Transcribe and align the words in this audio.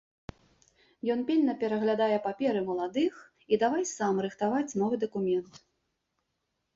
Ён 1.15 1.19
пільна 1.27 1.53
пераглядае 1.63 2.15
паперы 2.27 2.63
маладых 2.69 3.13
і 3.53 3.59
давай 3.65 3.83
сам 3.91 4.13
рыхтаваць 4.27 4.77
новы 4.83 4.95
дакумент. 5.05 5.53